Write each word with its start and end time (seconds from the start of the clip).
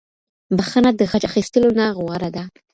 بښنه 0.57 0.89
د 0.99 1.01
غچ 1.11 1.23
اخيستلو 1.29 1.69
نه 1.79 1.85
غوره 1.97 2.29
ده. 2.35 2.43